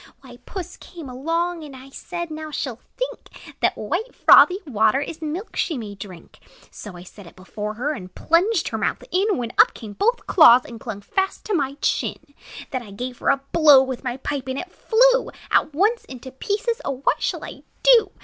[0.21, 4.99] "Why, Puss came along; And, said I, 'Now she 'll think That white, frothy water
[4.99, 6.39] Is milk she may drink.'
[6.71, 10.25] "So I set it before her, And plunged her mouth in, When up came both
[10.25, 12.33] paws, And clung fast to my chin.
[12.71, 16.31] "Then I gave her a blow With my pipe; and it flew At once into
[16.31, 16.81] pieces!
[16.83, 18.09] O what shall I do?